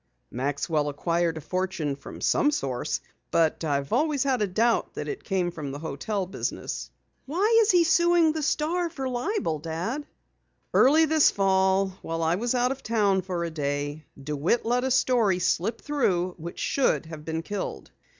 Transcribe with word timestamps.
"Maxwell 0.31 0.89
acquired 0.89 1.37
a 1.37 1.41
fortune 1.41 1.95
from 1.95 2.21
some 2.21 2.49
source, 2.49 3.01
but 3.29 3.63
I've 3.63 3.93
always 3.93 4.23
had 4.23 4.41
a 4.41 4.47
doubt 4.47 4.95
that 4.95 5.07
it 5.07 5.23
came 5.23 5.51
from 5.51 5.71
the 5.71 5.77
hotel 5.77 6.25
business." 6.25 6.89
"Why 7.27 7.59
is 7.61 7.69
he 7.69 7.83
suing 7.83 8.31
the 8.33 8.41
Star 8.41 8.89
for 8.89 9.07
libel, 9.07 9.59
Dad?" 9.59 10.07
"Early 10.73 11.05
this 11.05 11.29
fall, 11.29 11.89
while 12.01 12.23
I 12.23 12.33
was 12.33 12.55
out 12.55 12.71
of 12.71 12.81
town 12.81 13.21
for 13.21 13.43
a 13.43 13.51
day 13.51 14.03
DeWitt 14.19 14.65
let 14.65 14.83
a 14.83 14.89
story 14.89 15.37
slip 15.37 15.79
through 15.79 16.33
which 16.39 16.57
should 16.57 17.05
have 17.05 17.23
been 17.23 17.43
killed. 17.43 17.91